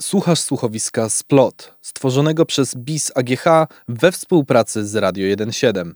[0.00, 3.44] Słuchasz słuchowiska Splot, stworzonego przez BIS AGH
[3.88, 5.92] we współpracy z Radio 1.7.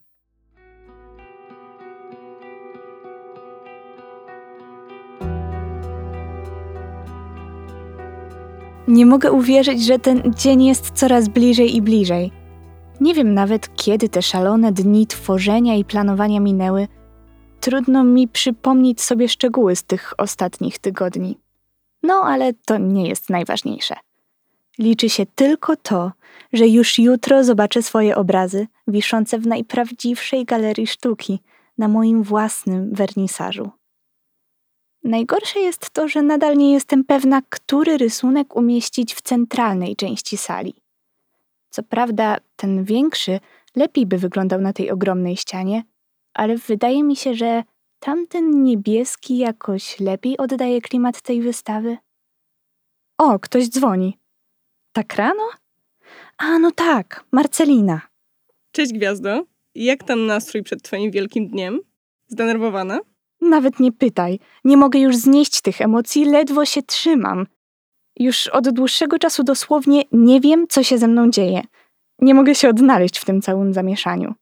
[8.89, 12.33] Nie mogę uwierzyć, że ten dzień jest coraz bliżej i bliżej.
[13.01, 16.89] Nie wiem nawet, kiedy te szalone dni tworzenia i planowania minęły.
[17.61, 21.39] Trudno mi przypomnieć sobie szczegóły z tych ostatnich tygodni.
[22.03, 23.95] No, ale to nie jest najważniejsze.
[24.79, 26.13] Liczy się tylko to,
[26.53, 31.41] że już jutro zobaczę swoje obrazy wiszące w najprawdziwszej galerii sztuki
[31.79, 33.71] na moim własnym wernisażu.
[35.05, 40.75] Najgorsze jest to, że nadal nie jestem pewna, który rysunek umieścić w centralnej części sali.
[41.71, 43.41] Co prawda, ten większy
[43.77, 45.83] lepiej by wyglądał na tej ogromnej ścianie,
[46.35, 47.63] ale wydaje mi się, że
[48.01, 51.97] tamten niebieski jakoś lepiej oddaje klimat tej wystawy.
[53.19, 54.19] O, ktoś dzwoni.
[54.93, 55.43] Tak rano?
[56.39, 58.01] A, no tak, Marcelina.
[58.73, 59.45] Cześć Gwiazdo.
[59.75, 61.81] Jak tam nastrój przed twoim wielkim dniem?
[62.27, 63.01] Zdenerwowana?
[63.41, 64.39] Nawet nie pytaj.
[64.65, 67.47] Nie mogę już znieść tych emocji, ledwo się trzymam.
[68.19, 71.63] Już od dłuższego czasu dosłownie nie wiem, co się ze mną dzieje.
[72.19, 74.35] Nie mogę się odnaleźć w tym całym zamieszaniu.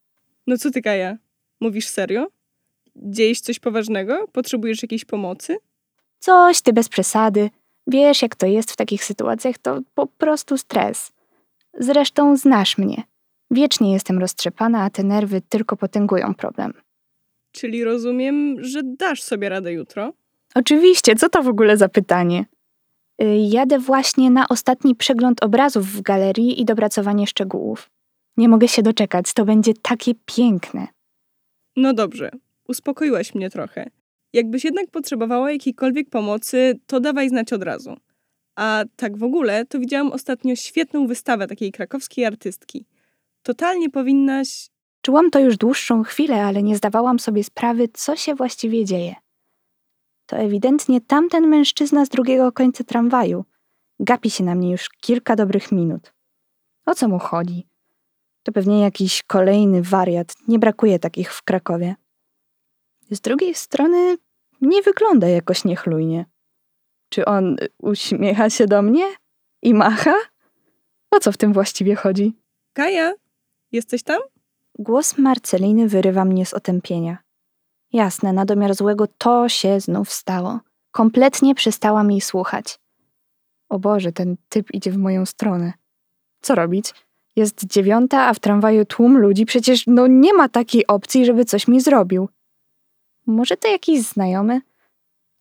[0.46, 1.16] No co ty, Kaja?
[1.60, 2.26] Mówisz serio?
[3.02, 4.28] Dzieje się coś poważnego?
[4.32, 5.56] Potrzebujesz jakiejś pomocy?
[6.18, 7.50] Coś ty bez przesady.
[7.86, 11.12] Wiesz, jak to jest w takich sytuacjach, to po prostu stres.
[11.78, 13.02] Zresztą znasz mnie.
[13.50, 16.72] Wiecznie jestem roztrzepana, a te nerwy tylko potęgują problem.
[17.52, 20.12] Czyli rozumiem, że dasz sobie radę jutro?
[20.54, 22.44] Oczywiście, co to w ogóle za pytanie?
[23.22, 27.90] Y, Jadę właśnie na ostatni przegląd obrazów w galerii i dopracowanie szczegółów.
[28.36, 30.86] Nie mogę się doczekać, to będzie takie piękne.
[31.76, 32.30] No dobrze,
[32.68, 33.90] uspokoiłaś mnie trochę.
[34.32, 37.96] Jakbyś jednak potrzebowała jakiejkolwiek pomocy, to dawaj znać od razu.
[38.56, 42.86] A tak w ogóle, to widziałam ostatnio świetną wystawę takiej krakowskiej artystki.
[43.42, 44.70] Totalnie powinnaś.
[45.02, 49.14] Czułam to już dłuższą chwilę, ale nie zdawałam sobie sprawy, co się właściwie dzieje.
[50.26, 53.44] To ewidentnie tamten mężczyzna z drugiego końca tramwaju.
[54.00, 56.12] Gapi się na mnie już kilka dobrych minut.
[56.86, 57.66] O co mu chodzi?
[58.42, 60.34] To pewnie jakiś kolejny wariat.
[60.48, 61.94] Nie brakuje takich w Krakowie.
[63.10, 64.16] Z drugiej strony
[64.60, 66.26] nie wygląda jakoś niechlujnie.
[67.08, 69.04] Czy on uśmiecha się do mnie
[69.62, 70.14] i macha?
[71.10, 72.36] O co w tym właściwie chodzi?
[72.72, 73.12] Kaja,
[73.72, 74.20] jesteś tam?
[74.78, 77.18] Głos Marceliny wyrywa mnie z otępienia.
[77.92, 80.60] Jasne, na domiar złego to się znów stało.
[80.90, 82.78] Kompletnie przestałam jej słuchać.
[83.68, 85.72] O Boże, ten typ idzie w moją stronę.
[86.42, 86.94] Co robić?
[87.36, 89.46] Jest dziewiąta, a w tramwaju tłum ludzi.
[89.46, 92.28] Przecież no nie ma takiej opcji, żeby coś mi zrobił.
[93.28, 94.60] Może to jakiś znajomy?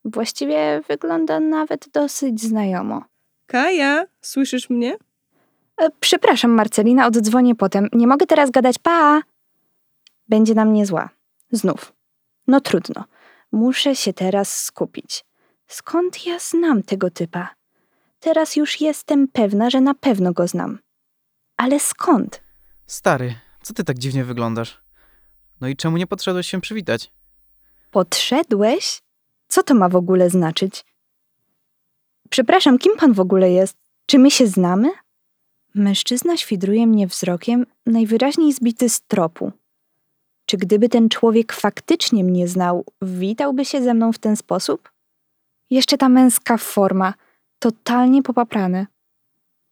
[0.06, 3.04] Właściwie wygląda nawet dosyć znajomo.
[3.46, 4.98] Kaja, słyszysz mnie?
[5.78, 7.90] E, Przepraszam, Marcelina, oddzwonię potem.
[7.94, 9.22] Nie mogę teraz gadać, pa!
[10.30, 11.10] Będzie na mnie zła.
[11.52, 11.94] Znów.
[12.48, 13.06] No trudno.
[13.52, 15.26] Muszę się teraz skupić.
[15.68, 17.50] Skąd ja znam tego typa?
[18.20, 20.80] Teraz już jestem pewna, że na pewno go znam.
[21.58, 22.42] Ale skąd?
[22.86, 24.82] Stary, co ty tak dziwnie wyglądasz?
[25.62, 27.12] No i czemu nie podszedłeś się przywitać?
[27.92, 29.02] Podszedłeś?
[29.48, 30.86] Co to ma w ogóle znaczyć?
[32.30, 33.78] Przepraszam, kim pan w ogóle jest?
[34.06, 34.90] Czy my się znamy?
[35.76, 39.52] Mężczyzna świdruje mnie wzrokiem, najwyraźniej zbity z tropu.
[40.46, 44.92] Czy gdyby ten człowiek faktycznie mnie znał, witałby się ze mną w ten sposób?
[45.70, 47.14] Jeszcze ta męska forma,
[47.60, 48.88] totalnie popaprane.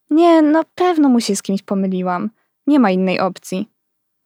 [0.10, 2.30] Nie, na pewno mu się z kimś pomyliłam.
[2.68, 3.70] Nie ma innej opcji.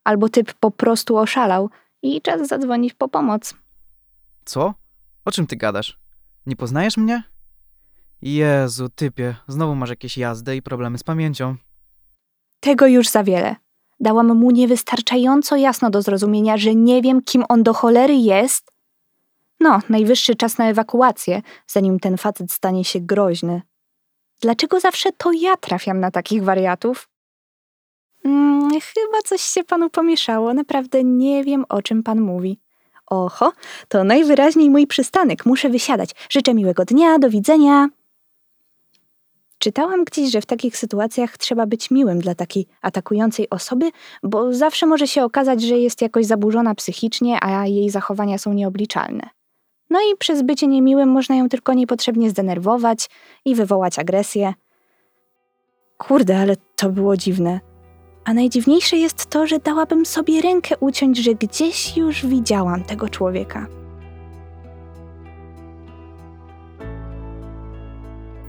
[0.04, 1.70] Albo typ po prostu oszalał
[2.02, 3.54] i czas zadzwonić po pomoc.
[4.50, 4.74] Co?
[5.26, 6.00] O czym ty gadasz?
[6.46, 7.24] Nie poznajesz mnie?
[8.22, 11.56] Jezu, typie, znowu masz jakieś jazdy i problemy z pamięcią.
[12.60, 13.56] Tego już za wiele.
[14.00, 18.72] Dałam mu niewystarczająco jasno do zrozumienia, że nie wiem, kim on do cholery jest.
[19.60, 23.62] No, najwyższy czas na ewakuację, zanim ten facet stanie się groźny.
[24.42, 27.10] Dlaczego zawsze to ja trafiam na takich wariatów?
[28.26, 30.54] Mm, chyba coś się panu pomieszało.
[30.54, 32.60] Naprawdę nie wiem, o czym pan mówi.
[33.10, 33.52] Oho,
[33.88, 35.46] to najwyraźniej mój przystanek.
[35.46, 36.10] Muszę wysiadać.
[36.30, 37.88] Życzę miłego dnia, do widzenia.
[39.60, 43.92] Czytałam gdzieś, że w takich sytuacjach trzeba być miłym dla takiej atakującej osoby,
[44.24, 49.30] bo zawsze może się okazać, że jest jakoś zaburzona psychicznie, a jej zachowania są nieobliczalne.
[49.90, 53.10] No i przez bycie niemiłym można ją tylko niepotrzebnie zdenerwować
[53.46, 54.54] i wywołać agresję.
[55.98, 57.69] Kurde, ale to było dziwne.
[58.30, 63.68] A najdziwniejsze jest to, że dałabym sobie rękę uciąć, że gdzieś już widziałam tego człowieka.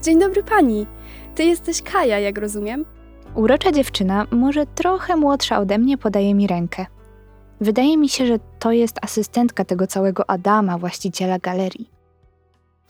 [0.03, 0.87] Dzień dobry pani.
[1.35, 2.85] Ty jesteś Kaja, jak rozumiem?
[3.35, 6.87] Urocza dziewczyna, może trochę młodsza ode mnie, podaje mi rękę.
[7.61, 11.91] Wydaje mi się, że to jest asystentka tego całego Adama, właściciela galerii.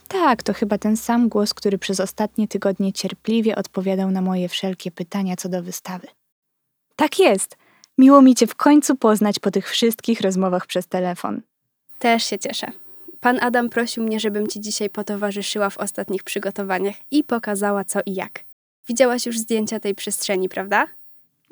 [0.07, 4.91] Tak, to chyba ten sam głos, który przez ostatnie tygodnie cierpliwie odpowiadał na moje wszelkie
[4.91, 6.07] pytania co do wystawy.
[7.01, 7.57] Tak jest.
[7.97, 11.41] Miło mi cię w końcu poznać po tych wszystkich rozmowach przez telefon.
[11.99, 12.71] Też się cieszę.
[13.19, 18.13] Pan Adam prosił mnie, żebym ci dzisiaj potowarzyszyła w ostatnich przygotowaniach i pokazała co i
[18.13, 18.43] jak.
[18.87, 20.87] Widziałaś już zdjęcia tej przestrzeni, prawda?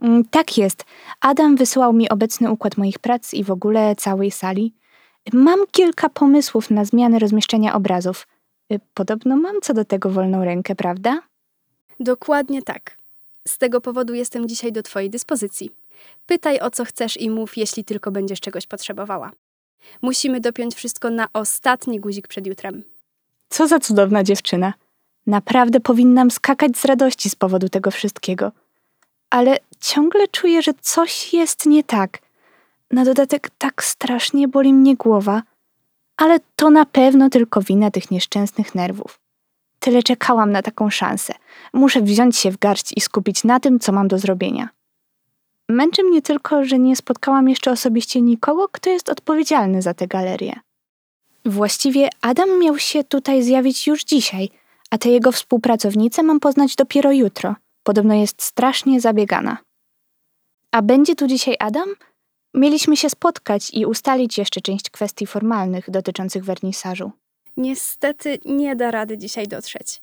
[0.02, 0.86] Mm, Tak jest.
[1.22, 4.74] Adam wysłał mi obecny układ moich prac i w ogóle całej sali.
[5.34, 8.28] Mam kilka pomysłów na zmianę rozmieszczenia obrazów.
[8.74, 11.22] Y, Podobno mam co do tego wolną rękę, prawda?
[12.00, 12.99] Dokładnie tak.
[13.48, 15.72] Z tego powodu jestem dzisiaj do Twojej dyspozycji.
[16.26, 19.32] Pytaj o co chcesz i mów, jeśli tylko będziesz czegoś potrzebowała.
[20.02, 22.84] Musimy dopiąć wszystko na ostatni guzik przed jutrem.
[23.50, 24.74] Co za cudowna dziewczyna.
[25.28, 28.52] Naprawdę powinnam skakać z radości z powodu tego wszystkiego.
[29.30, 32.20] Ale ciągle czuję, że coś jest nie tak.
[32.92, 35.44] Na dodatek tak strasznie boli mnie głowa.
[36.18, 39.20] Ale to na pewno tylko wina tych nieszczęsnych nerwów.
[39.80, 41.34] Tyle czekałam na taką szansę.
[41.74, 44.70] Muszę wziąć się w garść i skupić na tym, co mam do zrobienia.
[45.70, 50.60] Męczy mnie tylko, że nie spotkałam jeszcze osobiście nikogo, kto jest odpowiedzialny za tę galerię.
[51.46, 54.50] Właściwie Adam miał się tutaj zjawić już dzisiaj,
[54.90, 57.56] a tę jego współpracownicę mam poznać dopiero jutro.
[57.84, 59.58] Podobno jest strasznie zabiegana.
[60.72, 61.90] A będzie tu dzisiaj Adam?
[62.54, 67.12] Mieliśmy się spotkać i ustalić jeszcze część kwestii formalnych dotyczących wernisażu.
[67.58, 70.02] Niestety nie da rady dzisiaj dotrzeć.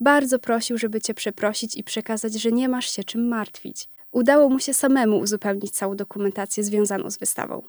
[0.00, 3.88] Bardzo prosił, żeby Cię przeprosić i przekazać, że nie masz się czym martwić.
[4.10, 7.62] Udało mu się samemu uzupełnić całą dokumentację związaną z wystawą.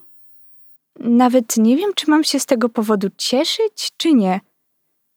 [1.00, 4.40] Nawet nie wiem, czy mam się z tego powodu cieszyć, czy nie.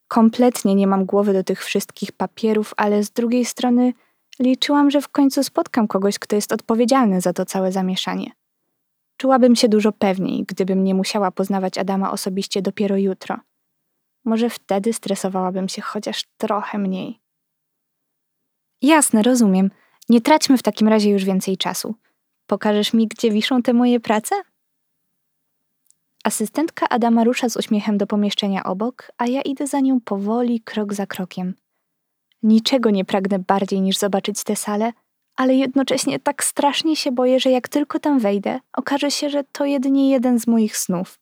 [0.07, 3.94] Kompletnie nie mam głowy do tych wszystkich papierów, ale z drugiej strony
[4.39, 8.31] liczyłam, że w końcu spotkam kogoś, kto jest odpowiedzialny za to całe zamieszanie.
[9.18, 13.39] Czułabym się dużo pewniej, gdybym nie musiała poznawać Adama osobiście dopiero jutro.
[14.25, 17.20] Może wtedy stresowałabym się chociaż trochę mniej.
[18.81, 19.72] Jasne, rozumiem.
[20.10, 21.96] Nie traćmy w takim razie już więcej czasu.
[22.48, 24.36] Pokażesz mi, gdzie wiszą te moje prace?
[26.24, 30.94] Asystentka Adama rusza z uśmiechem do pomieszczenia obok, a ja idę za nią powoli, krok
[30.94, 31.56] za krokiem.
[32.44, 34.94] Niczego nie pragnę bardziej niż zobaczyć tę salę,
[35.36, 39.66] ale jednocześnie tak strasznie się boję, że jak tylko tam wejdę, okaże się, że to
[39.66, 41.19] jedynie jeden z moich snów.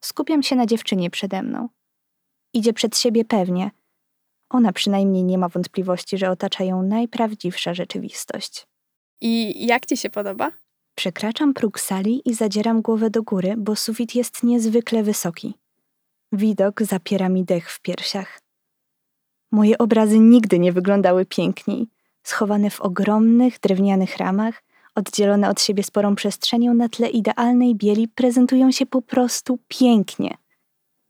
[0.00, 1.68] Skupiam się na dziewczynie przede mną.
[2.54, 3.70] Idzie przed siebie pewnie.
[4.50, 8.66] Ona przynajmniej nie ma wątpliwości, że otacza ją najprawdziwsza rzeczywistość.
[9.20, 10.50] I jak Ci się podoba?
[10.94, 15.54] Przekraczam próg sali i zadzieram głowę do góry, bo sufit jest niezwykle wysoki.
[16.32, 18.40] Widok zapiera mi dech w piersiach.
[19.52, 21.86] Moje obrazy nigdy nie wyglądały piękniej.
[22.22, 24.62] Schowane w ogromnych, drewnianych ramach,
[24.94, 30.36] oddzielone od siebie sporą przestrzenią na tle idealnej bieli, prezentują się po prostu pięknie.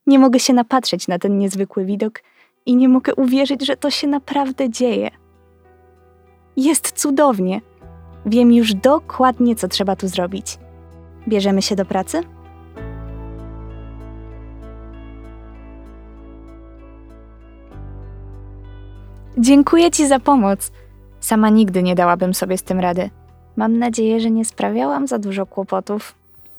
[0.06, 2.22] Nie mogę się napatrzeć na ten niezwykły widok
[2.66, 5.10] i nie mogę uwierzyć, że to się naprawdę dzieje.
[6.56, 7.60] Jest cudownie.
[8.26, 10.58] Wiem już dokładnie, co trzeba tu zrobić.
[11.28, 12.22] Bierzemy się do pracy?
[19.38, 20.70] Dziękuję Ci za pomoc.
[21.20, 23.10] Sama nigdy nie dałabym sobie z tym rady.
[23.56, 26.14] Mam nadzieję, że nie sprawiałam za dużo kłopotów.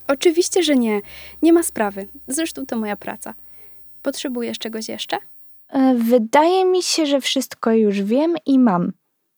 [0.08, 1.02] Oczywiście, że nie.
[1.42, 2.08] Nie ma sprawy.
[2.28, 3.34] Zresztą to moja praca.
[4.02, 5.18] Potrzebujesz czegoś jeszcze?
[5.70, 8.92] E, Wydaje mi się, że wszystko już wiem i mam.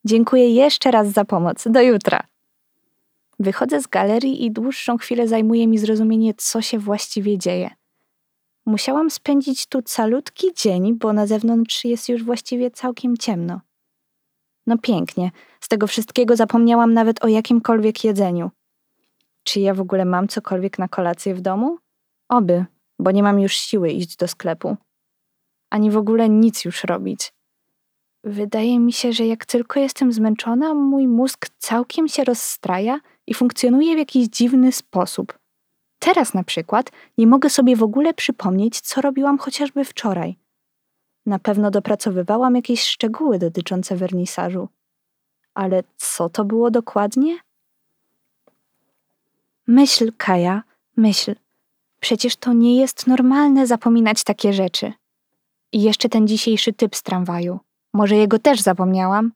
[0.06, 1.64] Dziękuję jeszcze raz za pomoc.
[1.68, 2.24] Do jutra.
[3.40, 7.70] Wychodzę z galerii i dłuższą chwilę zajmuje mi zrozumienie, co się właściwie dzieje.
[8.66, 13.62] Musiałam spędzić tu calutki dzień, bo na zewnątrz jest już właściwie całkiem ciemno.
[14.68, 18.52] No pięknie, z tego wszystkiego zapomniałam nawet o jakimkolwiek jedzeniu.
[19.48, 21.78] Czy ja w ogóle mam cokolwiek na kolację w domu?
[22.30, 22.66] Oby,
[23.00, 24.78] bo nie mam już siły iść do sklepu.
[25.70, 27.34] Ani w ogóle nic już robić.
[28.24, 33.96] Wydaje mi się, że jak tylko jestem zmęczona, mój mózg całkiem się rozstraja i funkcjonuje
[33.96, 35.40] w jakiś dziwny sposób.
[36.00, 40.38] Teraz na przykład nie mogę sobie w ogóle przypomnieć, co robiłam chociażby wczoraj.
[41.26, 44.70] Na pewno dopracowywałam jakieś szczegóły dotyczące wernisażu.
[45.54, 47.47] Ale co to było dokładnie?
[49.68, 50.64] Myśl, Kaja,
[50.98, 51.36] myśl.
[52.00, 54.94] Przecież to nie jest normalne zapominać takie rzeczy.
[55.72, 57.60] I jeszcze ten dzisiejszy typ z tramwaju.
[57.94, 59.32] Może jego też zapomniałam?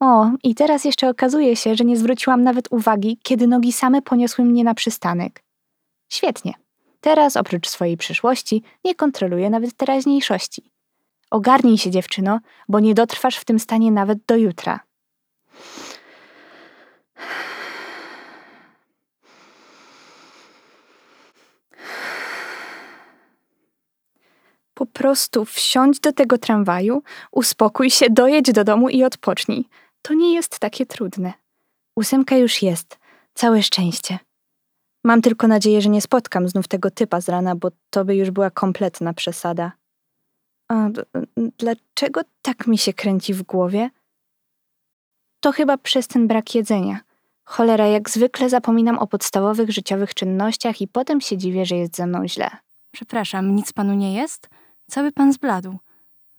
[0.00, 4.44] O, i teraz jeszcze okazuje się, że nie zwróciłam nawet uwagi, kiedy nogi same poniosły
[4.44, 5.42] mnie na przystanek.
[6.08, 6.54] Świetnie.
[7.00, 10.70] Teraz, oprócz swojej przyszłości, nie kontroluję nawet teraźniejszości.
[11.30, 14.80] Ogarnij się, dziewczyno, bo nie dotrwasz w tym stanie nawet do jutra.
[24.74, 27.02] Po prostu wsiądź do tego tramwaju,
[27.32, 29.68] uspokój się, dojedź do domu i odpocznij.
[30.02, 31.32] To nie jest takie trudne.
[31.96, 32.98] Ósemka już jest.
[33.34, 34.18] Całe szczęście.
[35.04, 38.30] Mam tylko nadzieję, że nie spotkam znów tego typa z rana, bo to by już
[38.30, 39.72] była kompletna przesada.
[40.68, 40.88] A
[41.58, 43.90] dlaczego tak mi się kręci w głowie?
[45.40, 47.00] To chyba przez ten brak jedzenia.
[47.44, 52.06] Cholera, jak zwykle zapominam o podstawowych życiowych czynnościach i potem się dziwię, że jest ze
[52.06, 52.50] mną źle.
[52.90, 54.48] Przepraszam, nic panu nie jest?
[54.90, 55.78] Cały pan zbladł.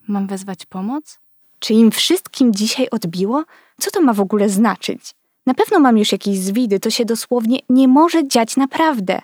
[0.08, 1.20] Mam wezwać pomoc?
[1.60, 3.44] Czy im wszystkim dzisiaj odbiło?
[3.82, 5.16] Co to ma w ogóle znaczyć?
[5.46, 9.22] Na pewno mam już jakieś zwidy, to się dosłownie nie może dziać naprawdę.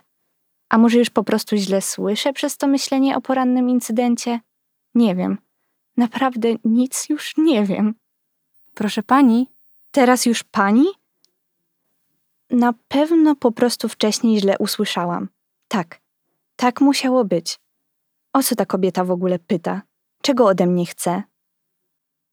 [0.69, 4.39] A może już po prostu źle słyszę przez to myślenie o porannym incydencie?
[4.95, 5.37] Nie wiem.
[5.97, 7.95] Naprawdę nic już nie wiem.
[8.73, 9.47] Proszę pani,
[9.91, 10.85] Teraz już pani?
[12.49, 15.29] Na pewno po prostu wcześniej źle usłyszałam.
[15.67, 16.01] Tak,
[16.55, 17.59] tak musiało być.
[18.33, 19.81] O co ta kobieta w ogóle pyta?
[20.21, 21.23] Czego ode mnie chce?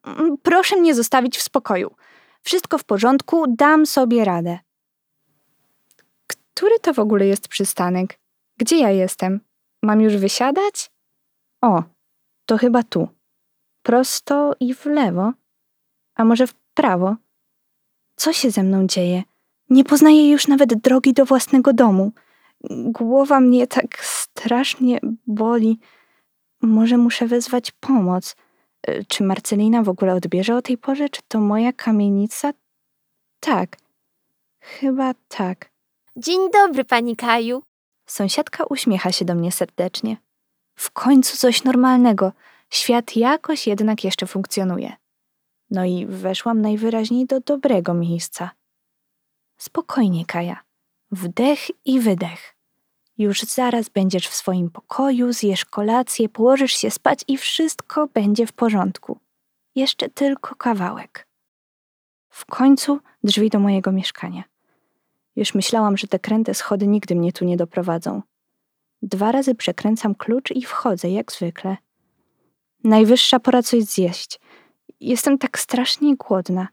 [0.07, 1.95] Mm, Proszę mnie zostawić w spokoju.
[2.43, 4.59] Wszystko w porządku, dam sobie radę.
[6.27, 8.19] Który to w ogóle jest przystanek?
[8.57, 9.41] Gdzie ja jestem?
[9.83, 10.91] Mam już wysiadać?
[11.63, 11.83] O,
[12.47, 13.09] to chyba tu.
[13.83, 15.33] Prosto i w lewo?
[16.15, 17.17] A może w prawo?
[18.17, 19.23] Co się ze mną dzieje?
[19.71, 22.13] Nie poznaję już nawet drogi do własnego domu.
[22.71, 24.03] Głowa mnie tak
[24.39, 25.79] strasznie boli.
[26.63, 28.37] Może muszę wezwać pomoc.
[28.89, 31.09] Y, Czy Marcelina w ogóle odbierze o tej porze?
[31.09, 32.53] Czy to moja kamienica?
[33.41, 33.77] Tak.
[34.61, 35.71] Chyba tak.
[36.17, 37.63] Dzień dobry, pani Kaju.
[38.07, 40.17] Sąsiadka uśmiecha się do mnie serdecznie.
[40.75, 42.33] W końcu coś normalnego.
[42.71, 44.93] Świat jakoś jednak jeszcze funkcjonuje.
[45.71, 48.51] No i weszłam najwyraźniej do dobrego miejsca.
[49.57, 50.61] Spokojnie, Kaja.
[51.11, 52.58] Wdech i wydech.
[53.19, 58.53] Już zaraz będziesz w swoim pokoju, zjesz kolację, położysz się spać i wszystko będzie w
[58.53, 59.19] porządku.
[59.75, 61.29] Jeszcze tylko kawałek.
[62.29, 64.45] W końcu drzwi do mojego mieszkania.
[65.37, 68.23] Już myślałam, że te kręte schody nigdy mnie tu nie doprowadzą.
[69.03, 71.77] Dwa razy przekręcam klucz i wchodzę, jak zwykle.
[72.85, 74.41] Najwyższa pora coś zjeść.
[75.01, 76.69] Jestem tak strasznie głodna.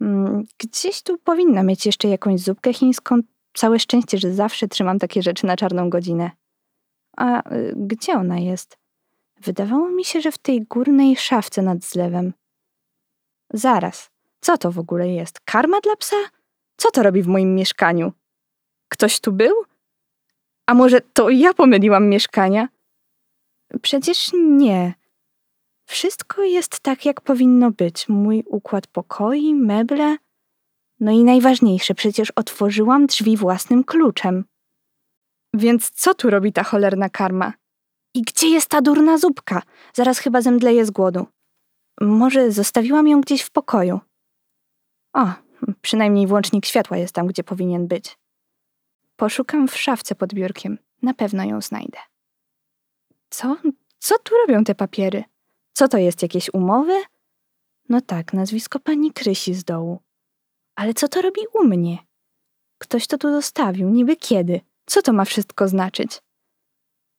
[0.00, 3.16] Mm, Gdzieś tu powinna mieć jeszcze jakąś zupkę chińską.
[3.58, 6.30] Całe szczęście, że zawsze trzymam takie rzeczy na czarną godzinę.
[7.16, 8.78] A y, gdzie ona jest?
[9.40, 12.32] Wydawało mi się, że w tej górnej szafce nad zlewem.
[13.52, 14.10] Zaraz,
[14.40, 15.40] co to w ogóle jest?
[15.40, 16.16] Karma dla psa?
[16.76, 18.12] Co to robi w moim mieszkaniu?
[18.88, 19.54] Ktoś tu był?
[20.66, 22.68] A może to ja pomyliłam mieszkania?
[23.82, 24.94] Przecież nie.
[25.84, 28.08] Wszystko jest tak, jak powinno być.
[28.08, 30.16] Mój układ pokoi, meble.
[31.00, 34.44] No i najważniejsze, przecież otworzyłam drzwi własnym kluczem.
[35.54, 37.52] Więc co tu robi ta cholerna karma?
[38.14, 39.62] I gdzie jest ta durna zupka?
[39.94, 41.26] Zaraz chyba zemdleję z głodu.
[42.00, 44.00] Może zostawiłam ją gdzieś w pokoju.
[45.12, 45.32] O,
[45.82, 48.18] przynajmniej włącznik światła jest tam, gdzie powinien być.
[49.16, 50.78] Poszukam w szafce pod biurkiem.
[51.02, 51.98] Na pewno ją znajdę.
[53.30, 53.56] Co?
[53.98, 55.24] Co tu robią te papiery?
[55.72, 57.02] Co to jest, jakieś umowy?
[57.88, 59.98] No tak, nazwisko pani Krysi z dołu.
[60.78, 61.98] Ale co to robi u mnie?
[62.78, 64.60] Ktoś to tu zostawił, niby kiedy?
[64.86, 66.22] Co to ma wszystko znaczyć?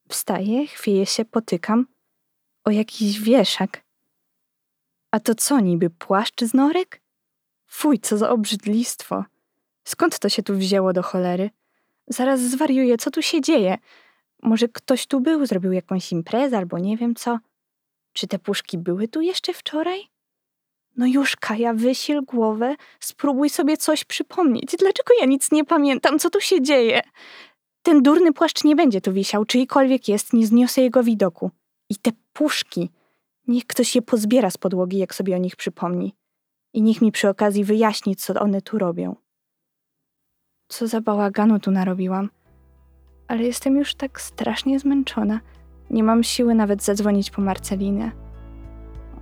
[0.09, 1.87] Wstaję, chwieję się, potykam.
[2.63, 3.83] O jakiś wieszak.
[5.11, 7.01] A to co niby, płaszcz z norek?
[7.67, 9.25] Fuj, co za obrzydlistwo.
[9.83, 11.49] Skąd to się tu wzięło do cholery?
[12.07, 13.77] Zaraz zwariuję, co tu się dzieje?
[14.43, 17.39] Może ktoś tu był, zrobił jakąś imprezę albo nie wiem co?
[18.13, 20.18] Czy te puszki były tu jeszcze wczoraj?
[20.99, 24.75] No już, Kaja, wysil głowę, spróbuj sobie coś przypomnieć.
[24.79, 26.19] Dlaczego ja nic nie pamiętam?
[26.19, 27.01] Co tu się dzieje?
[27.81, 31.51] Ten durny płaszcz nie będzie tu wisiał, czyjkolwiek jest, nie zniosę jego widoku.
[31.89, 32.89] I te puszki,
[33.47, 36.15] niech ktoś je pozbiera z podłogi, jak sobie o nich przypomni.
[36.73, 39.15] I niech mi przy okazji wyjaśni, co one tu robią.
[40.67, 42.29] Co za bałaganu tu narobiłam.
[43.27, 45.39] Ale jestem już tak strasznie zmęczona.
[45.89, 48.28] Nie mam siły nawet zadzwonić po Marcelinę.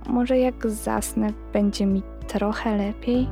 [0.08, 3.28] Może jak zasnę, będzie mi trochę lepiej?